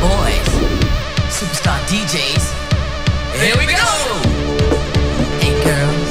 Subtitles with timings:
[0.00, 0.48] Boys,
[1.28, 2.44] Superstar DJs.
[3.38, 3.76] Here we go.
[5.40, 6.10] Hey girls.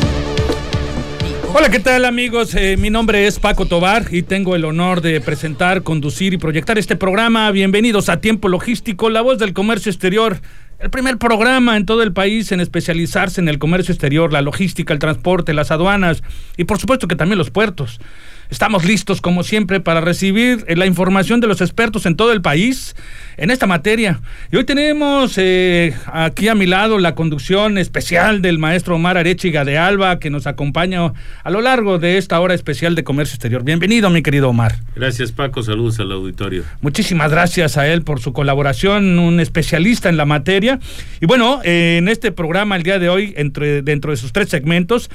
[1.56, 2.54] Hola, ¿qué tal amigos?
[2.54, 6.78] Eh, mi nombre es Paco Tobar y tengo el honor de presentar, conducir y proyectar
[6.78, 7.50] este programa.
[7.50, 10.40] Bienvenidos a Tiempo Logístico, la voz del comercio exterior.
[10.78, 14.94] El primer programa en todo el país en especializarse en el comercio exterior, la logística,
[14.94, 16.22] el transporte, las aduanas
[16.58, 18.00] y por supuesto que también los puertos.
[18.50, 22.42] Estamos listos, como siempre, para recibir eh, la información de los expertos en todo el
[22.42, 22.96] país
[23.38, 24.22] en esta materia.
[24.52, 29.66] Y hoy tenemos eh, aquí a mi lado la conducción especial del maestro Omar Arechiga
[29.66, 33.64] de Alba, que nos acompaña a lo largo de esta hora especial de comercio exterior.
[33.64, 34.78] Bienvenido, mi querido Omar.
[34.96, 36.64] Gracias Paco, saludos al auditorio.
[36.82, 40.80] Muchísimas gracias a él por su colaboración, un especialista en la materia.
[41.22, 44.50] Y bueno, eh, en este programa el día de hoy, entre, dentro de sus tres
[44.50, 45.10] segmentos,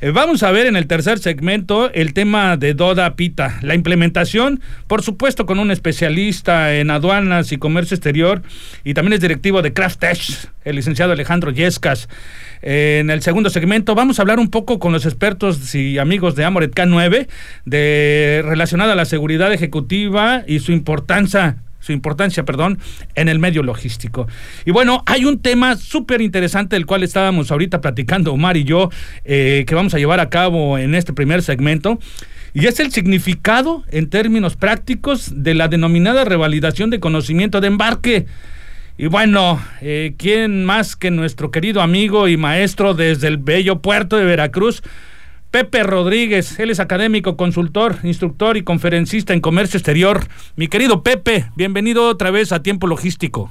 [0.00, 4.60] eh, vamos a ver en el tercer segmento el tema de Doda Pita, la implementación,
[4.86, 8.42] por supuesto con un especialista en aduanas y comercio exterior
[8.84, 12.08] y también es directivo de Craftesh, el licenciado Alejandro Yescas.
[12.62, 16.34] Eh, en el segundo segmento vamos a hablar un poco con los expertos y amigos
[16.34, 17.28] de Amoret K9
[17.64, 22.78] de relacionada a la seguridad ejecutiva y su importancia su importancia, perdón,
[23.14, 24.26] en el medio logístico.
[24.64, 28.90] Y bueno, hay un tema súper interesante del cual estábamos ahorita platicando Omar y yo,
[29.24, 31.98] eh, que vamos a llevar a cabo en este primer segmento,
[32.54, 38.26] y es el significado en términos prácticos de la denominada revalidación de conocimiento de embarque.
[38.96, 44.16] Y bueno, eh, ¿quién más que nuestro querido amigo y maestro desde el bello puerto
[44.16, 44.82] de Veracruz?
[45.50, 50.20] Pepe Rodríguez, él es académico, consultor, instructor y conferencista en comercio exterior.
[50.56, 53.50] Mi querido Pepe, bienvenido otra vez a Tiempo Logístico.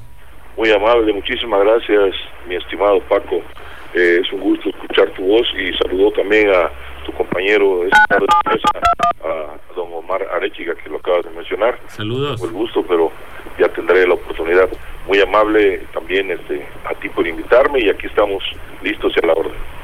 [0.57, 2.13] Muy amable, muchísimas gracias,
[2.47, 3.41] mi estimado Paco.
[3.95, 6.69] Eh, es un gusto escuchar tu voz y saludo también a
[7.03, 8.67] tu compañero de esta mesa,
[9.23, 11.79] a don Omar Arechiga, que lo acabas de mencionar.
[11.87, 12.43] Saludos.
[12.43, 13.11] El gusto, pero
[13.57, 14.69] ya tendré la oportunidad.
[15.07, 18.43] Muy amable también este, a ti por invitarme y aquí estamos
[18.83, 19.76] listos y a la orden.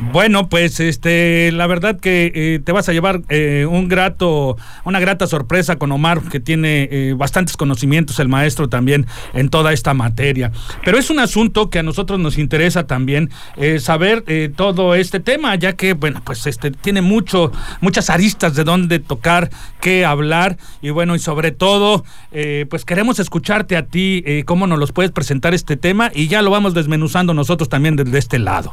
[0.00, 5.00] Bueno, pues este, la verdad que eh, te vas a llevar eh, un grato, una
[5.00, 9.94] grata sorpresa con Omar, que tiene eh, bastantes conocimientos, el maestro también en toda esta
[9.94, 10.52] materia.
[10.84, 15.18] Pero es un asunto que a nosotros nos interesa también eh, saber eh, todo este
[15.18, 20.58] tema, ya que bueno, pues este tiene mucho, muchas aristas de dónde tocar, qué hablar
[20.80, 25.10] y bueno y sobre todo, eh, pues queremos escucharte a ti, cómo nos los puedes
[25.10, 28.72] presentar este tema y ya lo vamos desmenuzando nosotros también desde este lado.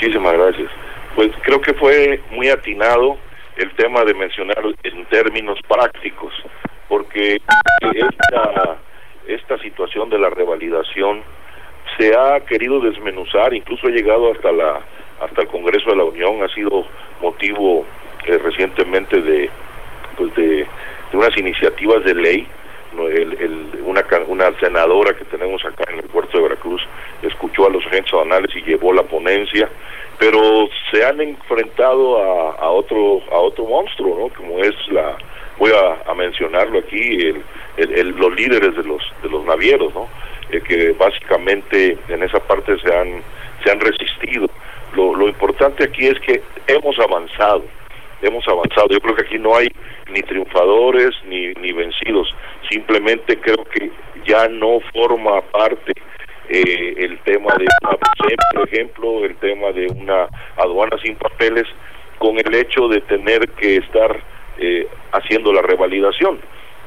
[0.00, 0.70] Muchísimas gracias.
[1.14, 3.18] Pues creo que fue muy atinado
[3.58, 6.32] el tema de mencionar en términos prácticos,
[6.88, 7.38] porque
[9.26, 11.20] esta, situación de la revalidación
[11.98, 14.80] se ha querido desmenuzar, incluso ha llegado hasta la
[15.20, 16.86] hasta el Congreso de la Unión, ha sido
[17.20, 17.84] motivo
[18.24, 19.50] eh, recientemente de
[20.16, 20.66] pues de,
[21.12, 22.46] unas iniciativas de ley
[22.98, 26.82] el- el- una, una senadora que tenemos acá en el puerto de Veracruz
[27.22, 29.68] escuchó a los agentes aduanales y llevó la ponencia,
[30.18, 34.34] pero se han enfrentado a, a otro a otro monstruo, ¿no?
[34.34, 35.16] Como es la
[35.58, 37.42] voy a, a mencionarlo aquí el,
[37.76, 40.08] el- el- los líderes de los de los navieros, ¿no?
[40.50, 43.22] Eh, que básicamente en esa parte se han
[43.64, 44.48] se han resistido.
[44.94, 47.64] Lo, lo importante aquí es que hemos avanzado
[48.22, 48.88] hemos avanzado.
[48.88, 49.68] Yo creo que aquí no hay
[50.12, 52.34] ni triunfadores ni, ni vencidos.
[52.68, 53.90] Simplemente creo que
[54.24, 55.92] ya no forma parte
[56.48, 57.96] eh, el tema de una
[58.52, 61.66] por ejemplo, el tema de una aduana sin papeles,
[62.18, 64.20] con el hecho de tener que estar
[64.58, 66.38] eh, haciendo la revalidación.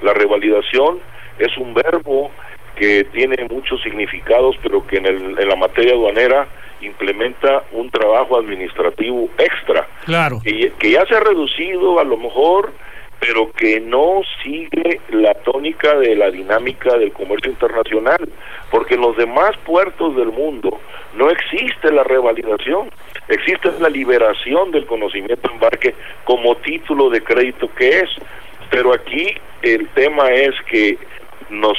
[0.02, 1.00] La revalidación
[1.40, 2.32] es un verbo
[2.76, 6.48] que tiene muchos significados, pero que en, el- en la materia aduanera
[6.82, 10.42] implementa un trabajo administrativo extra Claro.
[10.44, 12.72] que, que ya se ha reducido a lo mejor,
[13.20, 18.28] pero que no sigue la tónica de la dinámica del comercio internacional,
[18.70, 20.80] porque en los demás puertos del mundo
[21.16, 22.90] no existe la revalidación,
[23.30, 25.96] existe la liberación del conocimiento de embarque
[26.26, 28.10] como título de crédito que es,
[28.70, 30.98] pero aquí el tema es que
[31.50, 31.78] nos,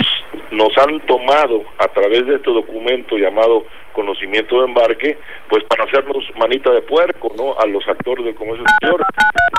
[0.50, 5.18] nos han tomado a través de este documento llamado conocimiento de embarque,
[5.48, 7.58] pues para hacernos manita de puerco, ¿no?
[7.58, 9.04] A los actores del comercio exterior.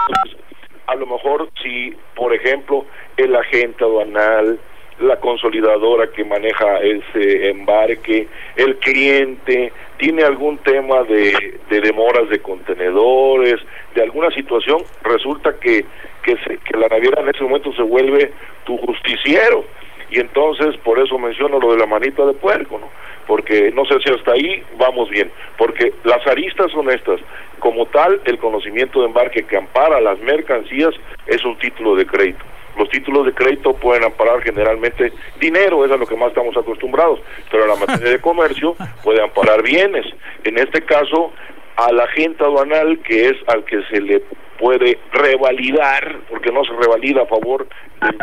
[0.10, 0.46] Entonces,
[0.88, 2.86] a lo mejor si, por ejemplo,
[3.18, 4.60] el agente aduanal
[5.00, 12.40] la consolidadora que maneja ese embarque, el cliente, tiene algún tema de, de demoras de
[12.40, 13.56] contenedores,
[13.94, 15.86] de alguna situación, resulta que,
[16.24, 18.32] que, se, que la naviera en ese momento se vuelve
[18.66, 19.66] tu justiciero.
[20.10, 22.90] Y entonces, por eso menciono lo de la manita de puerco, ¿no?
[23.28, 27.20] Porque no sé si hasta ahí vamos bien, porque las aristas son estas.
[27.60, 30.94] Como tal, el conocimiento de embarque que ampara las mercancías
[31.26, 32.46] es un título de crédito.
[32.78, 37.20] Los títulos de crédito pueden amparar generalmente dinero, es a lo que más estamos acostumbrados,
[37.50, 40.06] pero la materia de comercio puede amparar bienes.
[40.44, 41.32] En este caso,
[41.76, 44.22] al agente aduanal, que es al que se le
[44.58, 47.68] puede revalidar, porque no se revalida a favor
[48.02, 48.18] del,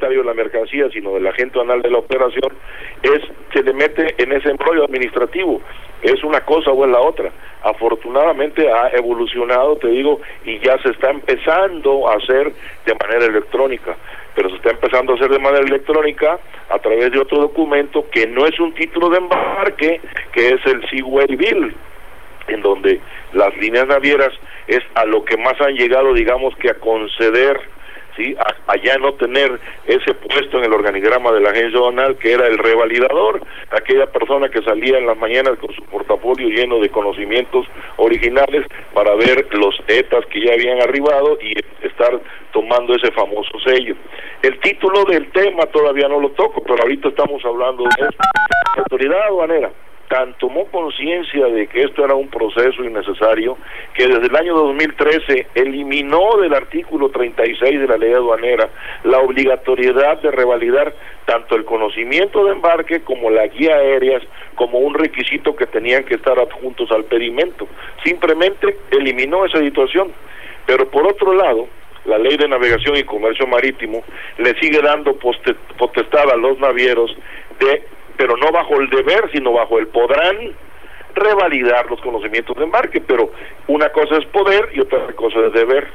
[0.00, 2.52] del de la mercancía, sino del agente aduanal de la operación,
[3.02, 3.20] es
[3.52, 5.60] se le mete en ese embrollo administrativo.
[6.02, 7.30] Es una cosa o es la otra.
[7.62, 12.52] Afortunadamente ha evolucionado, te digo, y ya se está empezando a hacer
[12.86, 13.96] de manera electrónica
[14.38, 16.38] pero se está empezando a hacer de manera electrónica
[16.68, 20.00] a través de otro documento que no es un título de embarque,
[20.30, 21.74] que es el Seaway Bill,
[22.48, 23.00] en donde
[23.32, 24.32] las líneas navieras
[24.66, 27.60] es a lo que más han llegado, digamos que a conceder,
[28.16, 28.36] ¿sí?
[28.66, 32.46] a, ya no tener ese puesto en el organigrama de la agencia donal que era
[32.46, 33.40] el revalidador,
[33.70, 37.66] aquella persona que salía en las mañanas con su portafolio lleno de conocimientos
[37.96, 41.54] originales para ver los ETAs que ya habían arribado y
[41.86, 42.20] estar
[42.52, 43.94] tomando ese famoso sello.
[44.42, 48.18] El título del tema todavía no lo toco, pero ahorita estamos hablando de eso.
[48.76, 49.70] Autoridad aduanera
[50.08, 53.56] tan tomó conciencia de que esto era un proceso innecesario
[53.94, 58.68] que desde el año 2013 eliminó del artículo 36 de la ley aduanera
[59.04, 60.94] la obligatoriedad de revalidar
[61.26, 64.20] tanto el conocimiento de embarque como la guía aérea
[64.54, 67.68] como un requisito que tenían que estar adjuntos al pedimento.
[68.02, 70.10] Simplemente eliminó esa situación.
[70.66, 71.68] Pero por otro lado,
[72.04, 74.02] la ley de navegación y comercio marítimo
[74.38, 75.16] le sigue dando
[75.76, 77.14] potestad a los navieros
[77.60, 77.82] de
[78.18, 80.36] pero no bajo el deber, sino bajo el podrán
[81.14, 83.32] revalidar los conocimientos de embarque, pero
[83.68, 85.86] una cosa es poder y otra cosa es deber.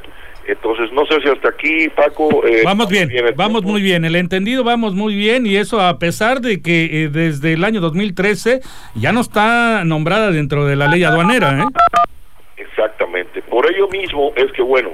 [0.46, 2.46] Entonces, no sé si hasta aquí, Paco...
[2.46, 6.40] Eh, vamos bien, vamos muy bien, el entendido vamos muy bien y eso a pesar
[6.40, 8.60] de que eh, desde el año 2013
[8.94, 11.58] ya no está nombrada dentro de la ley aduanera.
[11.60, 11.64] ¿eh?
[12.56, 14.90] Exactamente, por ello mismo es que, bueno,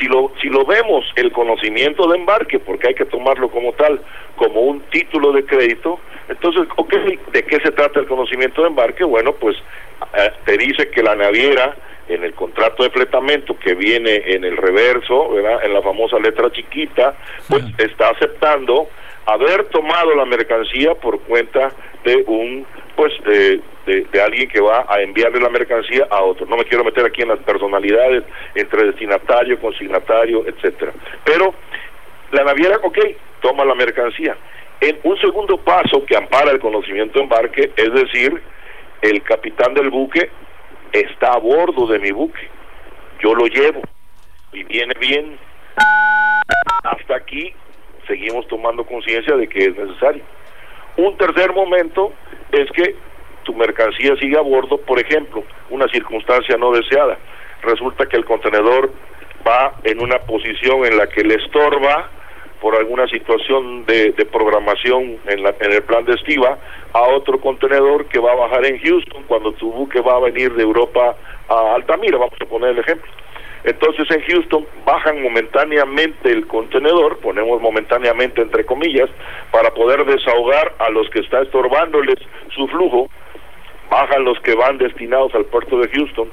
[0.00, 4.00] si lo, si lo vemos el conocimiento de embarque, porque hay que tomarlo como tal,
[4.34, 6.62] como un título de crédito, entonces,
[7.32, 9.04] ¿de qué se trata el conocimiento de embarque?
[9.04, 9.56] Bueno, pues
[10.16, 11.74] eh, te dice que la naviera
[12.08, 15.64] en el contrato de fletamento que viene en el reverso, ¿verdad?
[15.64, 17.14] en la famosa letra chiquita,
[17.48, 18.88] pues está aceptando
[19.32, 21.72] haber tomado la mercancía por cuenta
[22.04, 22.66] de un
[22.96, 26.46] pues de, de, alguien que va a enviarle la mercancía a otro.
[26.46, 28.24] No me quiero meter aquí en las personalidades
[28.54, 30.92] entre destinatario, consignatario, etcétera.
[31.24, 31.54] Pero
[32.32, 32.98] la naviera, ok,
[33.40, 34.36] toma la mercancía.
[34.80, 38.40] En un segundo paso que ampara el conocimiento de embarque, es decir,
[39.02, 40.30] el capitán del buque
[40.92, 42.48] está a bordo de mi buque.
[43.22, 43.82] Yo lo llevo
[44.52, 45.38] y viene bien.
[46.84, 47.54] Hasta aquí
[48.10, 50.22] seguimos tomando conciencia de que es necesario.
[50.96, 52.12] Un tercer momento
[52.50, 52.96] es que
[53.44, 57.16] tu mercancía sigue a bordo, por ejemplo, una circunstancia no deseada.
[57.62, 58.90] Resulta que el contenedor
[59.46, 62.10] va en una posición en la que le estorba
[62.60, 66.58] por alguna situación de, programación en, la, en el plan de estiva
[66.92, 70.52] a otro contenedor que va a bajar en Houston cuando tu buque va a venir
[70.54, 71.16] de Europa
[71.48, 73.10] a Altamira, vamos a poner el ejemplo.
[73.64, 79.10] Entonces en Houston bajan momentáneamente el contenedor, ponemos momentáneamente entre comillas,
[79.50, 82.16] para poder desahogar a los que está estorbándoles
[82.54, 83.10] su flujo,
[83.90, 86.30] bajan los que van destinados al puerto de Houston,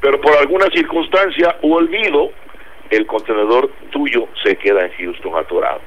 [0.00, 2.30] pero por alguna circunstancia u olvido,
[2.88, 5.80] el contenedor tuyo se queda en Houston atorado.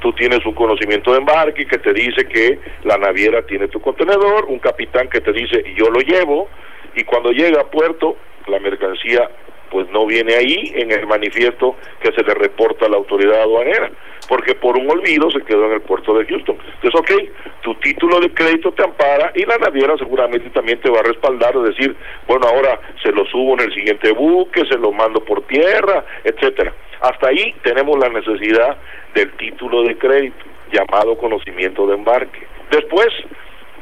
[0.00, 4.44] Tú tienes un conocimiento de embarque que te dice que la naviera tiene tu contenedor,
[4.44, 6.48] un capitán que te dice yo lo llevo,
[6.94, 8.16] y cuando llega a puerto,
[8.46, 9.28] la mercancía
[9.70, 13.90] pues no viene ahí en el manifiesto que se le reporta a la autoridad aduanera,
[14.28, 16.56] porque por un olvido se quedó en el puerto de Houston.
[16.82, 21.00] Entonces, ok, tu título de crédito te ampara y la naviera seguramente también te va
[21.00, 21.94] a respaldar, es decir,
[22.26, 26.72] bueno, ahora se lo subo en el siguiente buque, se lo mando por tierra, etcétera.
[27.00, 28.76] Hasta ahí tenemos la necesidad
[29.14, 32.46] del título de crédito, llamado conocimiento de embarque.
[32.70, 33.08] Después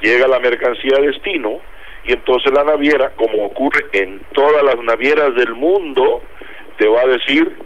[0.00, 1.60] llega la mercancía a destino,
[2.06, 6.22] y entonces la naviera, como ocurre en todas las navieras del mundo,
[6.78, 7.56] te va a decir,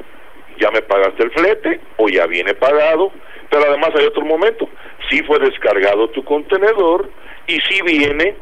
[0.58, 3.12] ya me pagaste el flete o ya viene pagado,
[3.50, 4.68] pero además hay otro momento,
[5.08, 7.10] si fue descargado tu contenedor
[7.46, 8.36] y si viene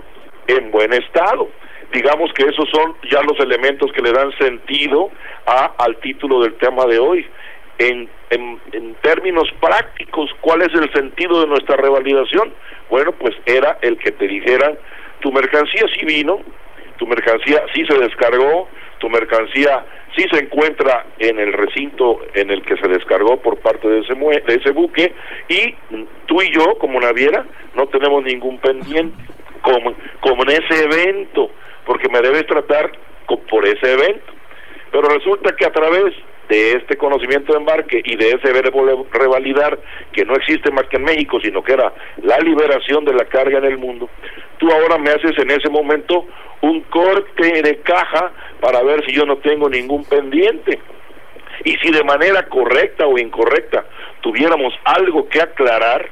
[0.47, 1.49] en buen estado.
[1.93, 5.11] Digamos que esos son ya los elementos que le dan sentido
[5.47, 7.27] a, al título del tema de hoy.
[7.79, 12.53] en, en, en términos prácticos, ¿cuál es el sentido de nuestra revalidación?
[12.91, 14.77] Bueno, pues era el que te dijeran,
[15.21, 16.41] tu mercancía sí vino,
[16.99, 19.85] tu mercancía sí se descargó, tu mercancía
[20.17, 24.15] sí se encuentra en el recinto en el que se descargó por parte de ese,
[24.15, 25.15] mue- de ese buque
[25.49, 25.75] y
[26.27, 27.45] tú y yo como naviera
[27.75, 29.17] no tenemos ningún pendiente
[29.63, 31.51] como, como en ese evento,
[31.85, 32.91] porque me debes tratar
[33.51, 34.33] por ese evento.
[34.91, 36.15] Pero resulta que a través
[36.49, 39.79] de este conocimiento de embarque y de ese verbo revalidar,
[40.13, 43.59] que no existe más que en México, sino que era la liberación de la carga
[43.59, 44.09] en el mundo,
[44.59, 46.27] tú ahora me haces en ese momento
[46.61, 50.81] un corte de caja para ver si yo no tengo ningún pendiente.
[51.65, 53.85] Y si de manera correcta o incorrecta
[54.21, 56.09] tuviéramos algo que aclarar,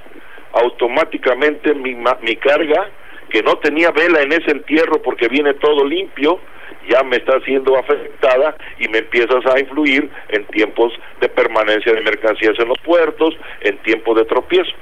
[0.52, 2.88] automáticamente mi, mi carga,
[3.28, 6.40] que no tenía vela en ese entierro porque viene todo limpio,
[6.88, 12.00] ya me está siendo afectada y me empiezas a influir en tiempos de permanencia de
[12.00, 14.72] mercancías en los puertos, en tiempos de tropiezo.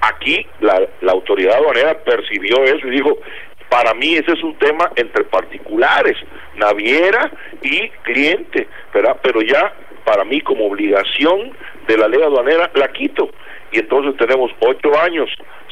[0.00, 3.18] Aquí la, la autoridad aduanera percibió eso y dijo,
[3.68, 6.16] para mí ese es un tema entre particulares,
[6.56, 7.30] naviera
[7.62, 9.16] y cliente, ¿verdad?
[9.22, 9.74] pero ya
[10.04, 11.52] para mí como obligación
[11.86, 13.28] de la ley aduanera la quito.
[13.72, 15.28] Y entonces tenemos ocho años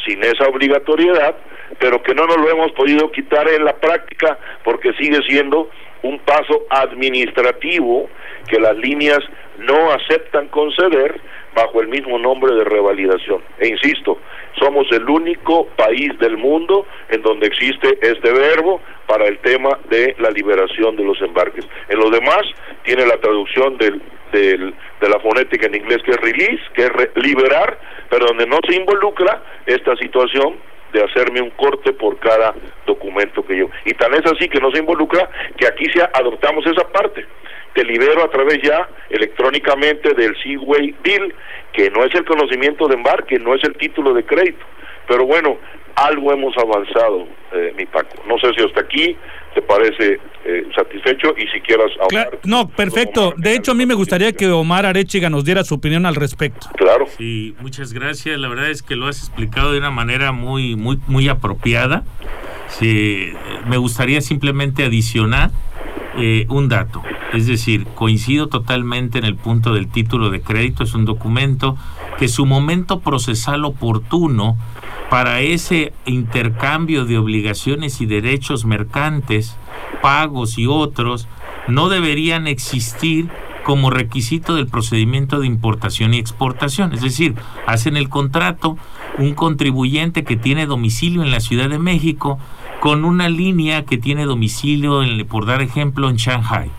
[0.07, 1.35] sin esa obligatoriedad,
[1.79, 5.71] pero que no nos lo hemos podido quitar en la práctica porque sigue siendo
[6.03, 8.09] un paso administrativo
[8.49, 9.19] que las líneas
[9.59, 11.21] no aceptan conceder
[11.55, 13.43] bajo el mismo nombre de revalidación.
[13.59, 14.19] E insisto,
[14.59, 20.15] somos el único país del mundo en donde existe este verbo para el tema de
[20.19, 21.67] la liberación de los embarques.
[21.89, 22.43] En los demás
[22.85, 26.91] tiene la traducción del, del- de la fonética en inglés que es release, que es
[27.17, 27.79] liberar,
[28.11, 30.57] pero donde no se involucra esta situación
[30.93, 32.55] de hacerme un corte por cada
[32.87, 33.71] documento que yo.
[33.85, 37.27] Y tan es así que no se involucra que aquí se adoptamos esa parte.
[37.75, 41.35] Te libero a través ya electrónicamente del Seaway Bill,
[41.73, 44.65] que no es el conocimiento de embarque, no es el título de crédito.
[45.09, 45.57] Pero bueno,
[45.97, 48.23] algo hemos avanzado, eh, mi Paco.
[48.29, 49.17] No sé si hasta aquí
[49.55, 52.39] te parece eh, satisfecho y si quieras hablar.
[52.45, 53.33] no, perfecto.
[53.39, 56.69] De hecho, a mí me gustaría que Omar Arechiga nos diera su opinión al respecto.
[56.77, 57.07] Claro.
[57.17, 58.39] Sí, muchas gracias.
[58.39, 62.05] La verdad es que lo has explicado de una manera muy, muy, muy apropiada.
[62.69, 63.33] Sí,
[63.67, 65.51] me gustaría simplemente adicionar
[66.19, 67.03] eh, un dato.
[67.33, 70.85] Es decir, coincido totalmente en el punto del título de crédito.
[70.85, 71.77] Es un documento
[72.19, 74.57] que su momento procesal oportuno
[75.11, 79.57] para ese intercambio de obligaciones y derechos mercantes,
[80.03, 81.29] pagos y otros,
[81.69, 83.29] no deberían existir
[83.65, 86.93] como requisito del procedimiento de importación y exportación.
[86.93, 87.35] Es decir,
[87.67, 88.79] hacen el contrato
[89.19, 92.39] un contribuyente que tiene domicilio en la Ciudad de México
[92.81, 96.71] con una línea que tiene domicilio, en, por dar ejemplo, en Shanghai.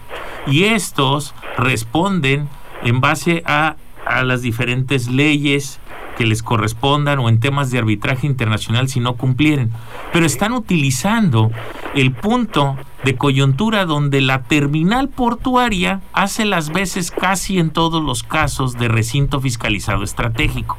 [0.46, 2.48] Y estos responden
[2.84, 5.82] en base a, a las diferentes leyes
[6.18, 9.72] que les correspondan o en temas de arbitraje internacional si no cumplieren.
[10.12, 11.52] Pero están utilizando
[11.94, 18.24] el punto de coyuntura donde la terminal portuaria hace las veces casi en todos los
[18.24, 20.78] casos de recinto fiscalizado estratégico.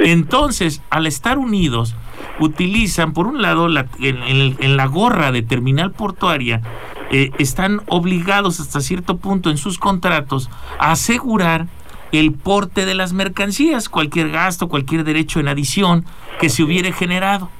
[0.00, 1.94] Entonces, al estar unidos,
[2.40, 6.60] utilizan, por un lado, la- en, en- en la gorra de terminal portuaria,
[7.10, 11.68] eh, están obligados hasta cierto punto en sus contratos a asegurar
[12.16, 16.04] el porte de las mercancías, cualquier gasto, cualquier derecho en adición
[16.40, 17.50] que se hubiere generado.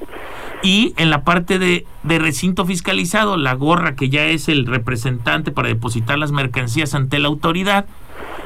[0.63, 5.67] Y en la parte de, recinto fiscalizado, la gorra que ya es el representante para
[5.67, 7.85] depositar las mercancías ante la autoridad,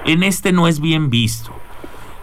[0.05, 1.51] en este no es bien visto.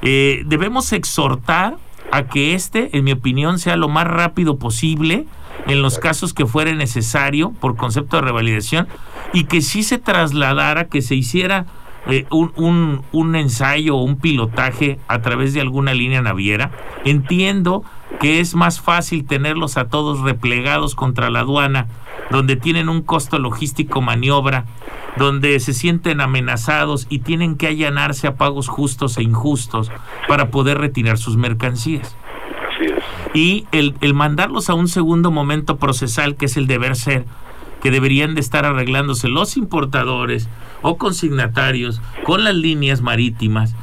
[0.02, 1.76] Eh, debemos exhortar
[2.11, 5.26] a que este, en mi opinión, sea lo más rápido posible
[5.66, 8.88] en los casos que fuere necesario por concepto de revalidación
[9.33, 11.66] y que sí se trasladara, que se hiciera
[12.07, 16.71] eh, un, un, un ensayo o un pilotaje a través de alguna línea naviera.
[17.05, 17.85] Entiendo
[18.21, 21.87] que es más fácil tenerlos a todos replegados contra la aduana,
[22.31, 24.64] donde tienen un costo logístico maniobra,
[25.17, 29.90] donde se sienten amenazados y tienen que allanarse a pagos justos e injustos
[30.28, 32.17] para poder retirar sus mercancías.
[32.69, 33.05] Así es.
[33.35, 37.25] Y el, el mandarlos a un segundo momento procesal, que es el deber ser,
[37.82, 40.49] que deberían de estar arreglándose los importadores
[40.82, 43.75] o consignatarios con las líneas marítimas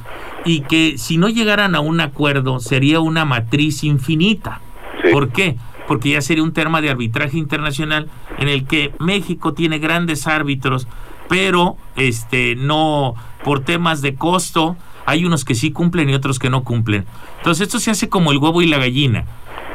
[0.45, 4.61] y que si no llegaran a un acuerdo sería una matriz infinita.
[5.01, 5.09] Sí.
[5.11, 5.57] ¿Por qué?
[5.87, 10.87] Porque ya sería un tema de arbitraje internacional en el que México tiene grandes árbitros,
[11.27, 16.49] pero este no por temas de costo hay unos que sí cumplen y otros que
[16.49, 17.05] no cumplen.
[17.37, 19.25] Entonces esto se hace como el huevo y la gallina.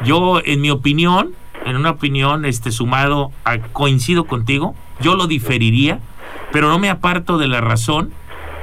[0.04, 1.32] Yo en mi opinión,
[1.64, 6.00] en una opinión este sumado a coincido contigo, yo lo diferiría,
[6.52, 8.12] pero no me aparto de la razón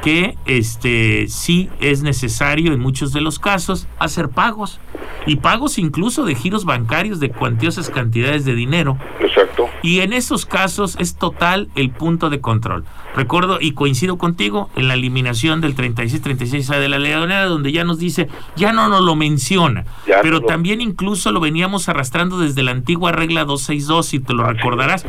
[0.01, 4.80] que este sí es necesario en muchos de los casos hacer pagos
[5.25, 8.98] y pagos incluso de giros bancarios de cuantiosas cantidades de dinero.
[9.38, 9.70] Exacto.
[9.84, 12.84] Y en esos casos es total el punto de control.
[13.15, 17.84] Recuerdo y coincido contigo en la eliminación del 36-36A de la ley aduanera, donde ya
[17.84, 21.89] nos dice, ya no nos lo menciona, Ya pero no lo- también incluso lo veníamos
[21.89, 25.01] arrastrando desde la antigua regla 262, si te lo recordarás.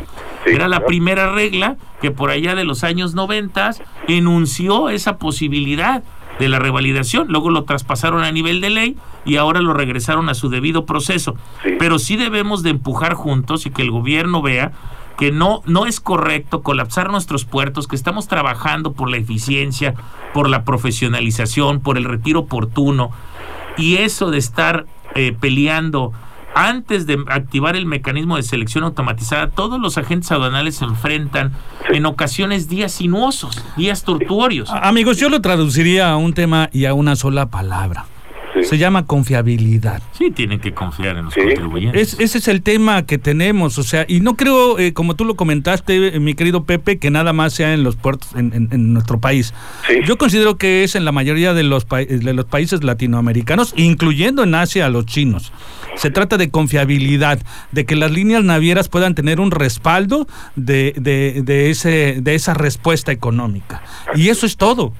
[0.43, 3.71] Sí, Era la primera regla que por allá de los años 90
[4.07, 6.03] enunció esa posibilidad
[6.39, 10.33] de la revalidación, luego lo traspasaron a nivel de ley y ahora lo regresaron a
[10.33, 11.35] su debido proceso.
[11.63, 11.71] Sí.
[11.77, 14.71] Pero sí debemos de empujar juntos y que el gobierno vea
[15.19, 19.93] que no, no es correcto colapsar nuestros puertos, que estamos trabajando por la eficiencia,
[20.33, 23.11] por la profesionalización, por el retiro oportuno,
[23.77, 26.13] y eso de estar eh, peleando
[26.67, 31.53] antes de activar el mecanismo de selección automatizada, todos los agentes aduanales se enfrentan
[31.91, 34.69] en ocasiones días sinuosos, días tortuorios.
[34.69, 38.05] A- Amigos, yo lo traduciría a un tema y a una sola palabra.
[38.53, 38.63] Sí.
[38.63, 40.01] Se llama confiabilidad.
[40.17, 41.41] Sí, tienen que confiar en los Sí.
[41.41, 42.13] contribuyentes.
[42.15, 45.23] Es, ese es el tema que tenemos, o sea, y no creo, eh, como tú
[45.25, 48.69] lo comentaste, eh, mi querido Pepe, que nada más sea en los puertos en, en-
[48.71, 49.53] en nuestro país.
[49.87, 49.95] Sí.
[50.05, 54.43] Yo considero que es en la mayoría de los, pa- de los países latinoamericanos, incluyendo
[54.43, 55.51] en Asia a los chinos.
[55.95, 57.39] Se trata de confiabilidad,
[57.71, 62.53] de que las líneas navieras puedan tener un respaldo de, de, de ese, de esa
[62.53, 63.81] respuesta económica.
[64.15, 64.93] Y eso es todo.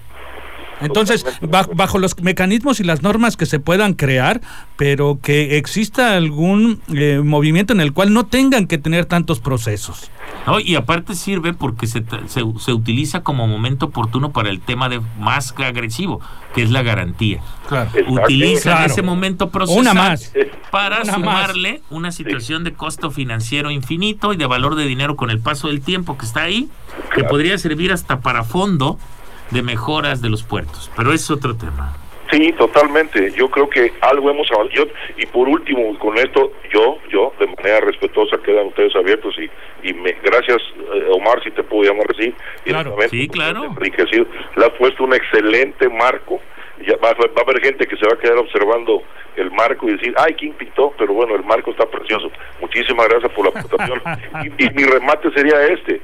[0.81, 4.41] Entonces, bajo, bajo los mecanismos y las normas que se puedan crear,
[4.77, 10.09] pero que exista algún eh, movimiento en el cual no tengan que tener tantos procesos.
[10.47, 10.59] ¿no?
[10.59, 15.01] Y aparte sirve porque se, se, se utiliza como momento oportuno para el tema de
[15.19, 16.21] más agresivo,
[16.55, 17.41] que es la garantía.
[17.67, 17.91] Claro.
[18.07, 18.85] Utiliza Claro.
[18.91, 20.31] ese momento procesal Una más.
[20.71, 25.29] para Una sumarle una situación de costo financiero infinito y de valor de dinero con
[25.29, 26.69] el paso del tiempo que está ahí,
[27.09, 27.29] que Claro.
[27.29, 28.97] podría servir hasta para fondo
[29.51, 30.91] de mejoras de los puertos.
[30.95, 31.95] Pero es otro tema.
[32.31, 33.31] Sí, totalmente.
[33.31, 34.87] Yo creo que algo hemos avanzado.
[35.17, 39.93] Y por último, con esto, yo, yo, de manera respetuosa, quedan ustedes abiertos y, y
[39.93, 40.61] me, gracias,
[40.93, 42.33] eh, Omar, si te puedo llamar así.
[42.65, 42.95] Claro.
[43.09, 43.65] Sí, claro.
[43.65, 44.27] Enriquecido.
[44.55, 46.39] Le has puesto un excelente marco.
[46.85, 49.01] Ya va, va a haber gente que se va a quedar observando
[49.35, 50.93] el marco y decir, ay, ¿quién pintó?
[50.97, 52.31] Pero bueno, el marco está precioso.
[52.61, 54.01] Muchísimas gracias por la aportación.
[54.59, 55.99] y, y mi remate sería este.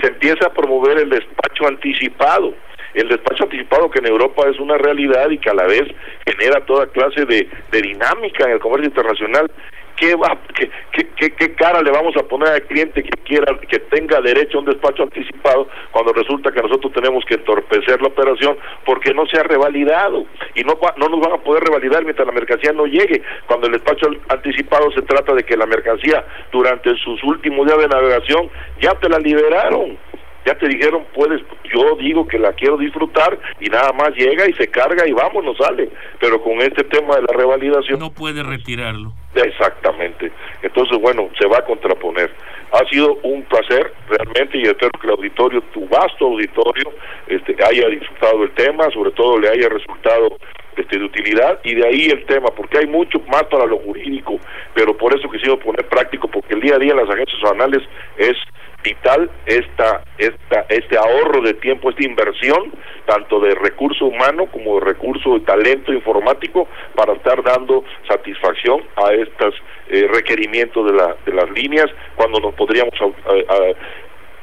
[0.00, 2.54] Se empieza a promover el despacho anticipado
[2.94, 5.84] el despacho anticipado que en Europa es una realidad y que a la vez
[6.26, 9.50] genera toda clase de, dinámica en el comercio internacional.
[9.96, 10.70] ¿Qué, va, qué,
[11.14, 14.66] qué, cara le vamos a poner al cliente que quiera que tenga derecho a un
[14.66, 19.42] despacho anticipado cuando resulta que nosotros tenemos que entorpecer la operación porque no se ha
[19.42, 20.24] revalidado
[20.54, 23.74] y no no nos van a poder revalidar mientras la mercancía no llegue cuando el
[23.74, 28.48] despacho anticipado se trata de que la mercancía durante sus últimos días de navegación
[28.80, 29.98] ya te la liberaron
[30.46, 34.52] ya te dijeron, puedes, yo digo que la quiero disfrutar y nada más llega y
[34.54, 35.88] se carga y vámonos, sale.
[36.18, 39.12] Pero con este tema de la revalidación, No puede retirarlo.
[39.34, 40.32] exactamente.
[40.62, 42.30] Entonces, bueno, se va a contraponer.
[42.72, 46.92] Ha sido un placer realmente y espero que el auditorio, tu vasto auditorio,
[47.26, 50.38] este, haya disfrutado el tema, sobre todo le haya resultado
[50.76, 54.38] este, de utilidad y de ahí el tema, porque hay mucho más para lo jurídico,
[54.72, 57.82] pero por eso quisimos poner práctico, porque el día a día en las agencias aduanales
[58.16, 58.36] es
[58.82, 62.72] vital esta, esta, este ahorro de tiempo, esta inversión,
[63.06, 69.12] tanto de recurso humano como de recurso de talento informático, para estar dando satisfacción a
[69.12, 69.54] estos
[69.88, 73.72] eh, requerimientos de, la, de las líneas, cuando nos podríamos a- a-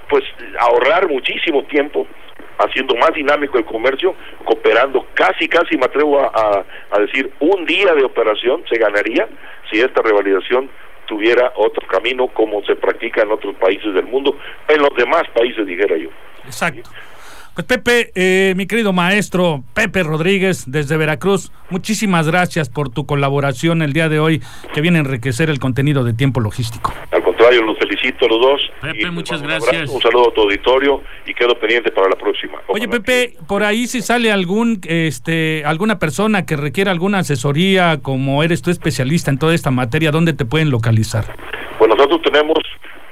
[0.10, 0.23] pues
[0.60, 2.08] ahorrar muchísimo tiempo
[2.60, 7.65] haciendo más dinámico el comercio, cooperando casi, casi me atrevo a, a- a decir, un
[7.65, 9.28] día de operación se ganaría
[9.69, 10.69] si esta revalidación
[11.08, 15.65] tuviera otro camino como se practica en otros países del mundo, en los demás países,
[15.65, 16.10] dijera yo.
[16.46, 16.89] Exacto.
[17.58, 23.82] Pues Pepe, eh, mi querido maestro Pepe Rodríguez desde Veracruz, muchísimas gracias por tu colaboración
[23.82, 24.43] el día de hoy
[24.76, 26.93] que viene a enriquecer el contenido de tiempo logístico.
[27.10, 27.76] Al contrario, los
[28.08, 28.72] felicito a los dos.
[28.82, 29.74] Pepe, muchas gracias.
[29.74, 32.60] abrazo, Un saludo a tu auditorio y quedo pendiente para la próxima.
[32.67, 38.43] Oye Pepe, por ahí si sale algún, este, alguna persona que requiera alguna asesoría, como
[38.43, 41.36] eres tú especialista en toda esta materia, ¿dónde te pueden localizar?
[41.78, 42.58] Pues nosotros tenemos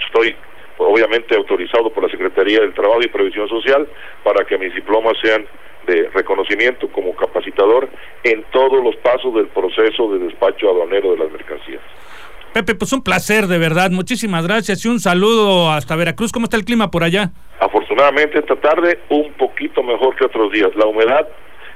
[0.04, 0.34] estoy
[0.78, 3.88] obviamente autorizado por la Secretaría del Trabajo y Previsión Social
[4.24, 5.46] para que mis diplomas sean
[5.86, 7.88] de reconocimiento como capacitador
[8.24, 11.82] en todos los pasos del proceso de despacho aduanero de las mercancías.
[12.52, 13.90] Pepe, pues un placer, de verdad.
[13.90, 16.32] Muchísimas gracias y un saludo hasta Veracruz.
[16.32, 17.30] ¿Cómo está el clima por allá?
[17.60, 20.70] Afortunadamente esta tarde un poquito mejor que otros días.
[20.74, 21.28] La humedad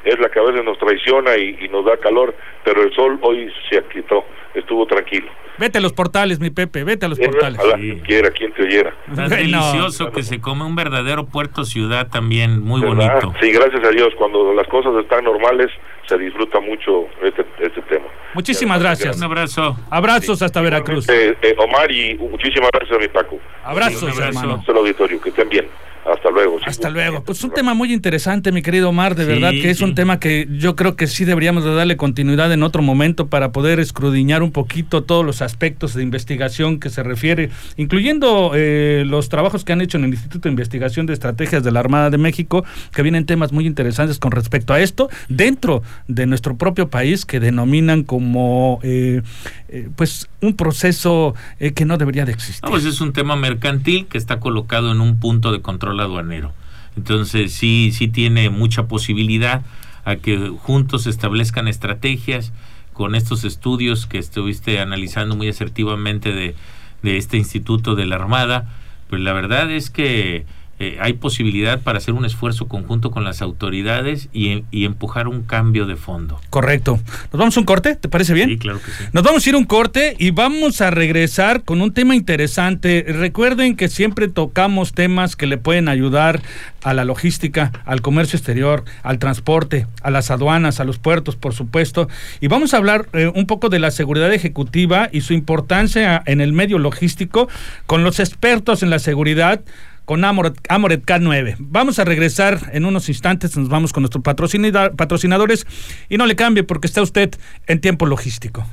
[0.04, 2.34] es la que a veces nos traiciona y, y nos da calor,
[2.64, 5.28] pero el sol hoy se aquietó, estuvo tranquilo.
[5.58, 7.58] Vete a los portales, mi Pepe, vete a los Eh, portales.
[7.58, 7.82] Ojalá Sí.
[7.82, 8.94] quien quiera, quien te oyera.
[9.14, 13.20] Tan delicioso que se come un verdadero puerto ciudad también, muy ¿Verdad?
[13.20, 13.34] bonito.
[13.42, 14.08] Sí, gracias a Dios.
[14.16, 15.68] Cuando las cosas están normales,
[16.06, 18.06] se disfruta mucho este, este tema.
[18.32, 19.18] Muchísimas gracias.
[19.18, 19.76] Un abrazo.
[19.90, 21.06] Abrazos hasta Veracruz.
[21.10, 23.38] Eh, eh, Omar y muchísimas gracias a mi Paco.
[23.62, 24.28] Abrazos, Un abrazo.
[24.28, 24.54] hermano.
[24.60, 25.66] Hasta el auditorio, que estén bien.
[26.04, 26.58] Hasta luego.
[26.58, 26.64] sí.
[26.66, 27.22] Hasta luego.
[27.24, 29.84] Pues un tema muy interesante, mi querido Omar, de Sí, verdad que es sí.
[29.84, 33.52] un tema que yo creo que sí deberíamos de darle continuidad en otro momento para
[33.52, 39.28] poder escudriñar un poquito todos los aspectos de investigación que se refiere, incluyendo eh, los
[39.28, 42.18] trabajos que han hecho en el Instituto de Investigación de Estrategias de la Armada de
[42.18, 47.24] México, que vienen temas muy interesantes con respecto a esto, dentro de nuestro propio país,
[47.26, 49.22] que denominan como eh,
[49.68, 52.62] eh, pues un proceso eh, que no debería de existir.
[52.64, 56.52] No, pues es un tema mercantil que está colocado en un punto de control aduanero.
[56.96, 59.62] Entonces sí, sí tiene mucha posibilidad
[60.04, 62.52] a que juntos establezcan estrategias
[62.92, 66.54] con estos estudios que estuviste analizando muy asertivamente de,
[67.02, 68.68] de este Instituto de la Armada.
[69.08, 70.44] Pues la verdad es que
[70.80, 75.42] eh, hay posibilidad para hacer un esfuerzo conjunto con las autoridades y, y empujar un
[75.42, 76.40] cambio de fondo.
[76.48, 76.98] Correcto.
[77.32, 77.96] ¿Nos vamos a un corte?
[77.96, 78.48] ¿Te parece bien?
[78.48, 79.04] Sí, claro que sí.
[79.12, 83.04] Nos vamos a ir a un corte y vamos a regresar con un tema interesante.
[83.06, 86.40] Recuerden que siempre tocamos temas que le pueden ayudar
[86.82, 91.52] a la logística, al comercio exterior, al transporte, a las aduanas, a los puertos, por
[91.52, 92.08] supuesto.
[92.40, 96.40] Y vamos a hablar eh, un poco de la seguridad ejecutiva y su importancia en
[96.40, 97.48] el medio logístico
[97.84, 99.60] con los expertos en la seguridad
[100.04, 101.56] con Amoret, Amoret K9.
[101.58, 105.66] Vamos a regresar en unos instantes, nos vamos con nuestros patrocinadores
[106.08, 107.30] y no le cambie porque está usted
[107.66, 108.66] en tiempo logístico.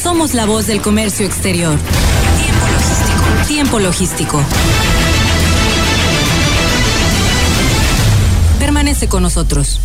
[0.00, 1.76] Somos la voz del comercio exterior.
[2.38, 3.46] Tiempo logístico.
[3.46, 4.44] Tiempo logístico.
[8.58, 9.80] Permanece con nosotros.